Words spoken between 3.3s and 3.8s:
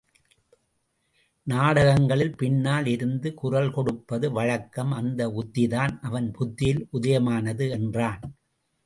குரல்